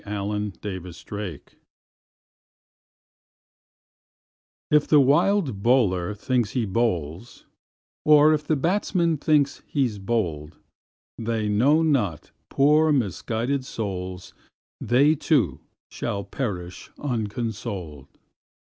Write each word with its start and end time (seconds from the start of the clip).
Andrew 0.03 0.23
Lang 0.63 0.99
Brahma 0.99 1.39
IF 4.71 4.87
the 4.87 4.99
wild 4.99 5.61
bowler 5.61 6.15
thinks 6.15 6.49
he 6.53 6.65
bowls, 6.65 7.45
Or 8.03 8.33
if 8.33 8.43
the 8.43 8.55
batsman 8.55 9.17
thinks 9.19 9.61
he's 9.67 9.99
bowled, 9.99 10.57
They 11.19 11.47
know 11.49 11.83
not, 11.83 12.31
poor 12.49 12.91
misguided 12.91 13.63
souls, 13.63 14.33
They 14.79 15.13
too 15.13 15.59
shall 15.91 16.23
perish 16.23 16.89
unconsoled. 16.97 18.07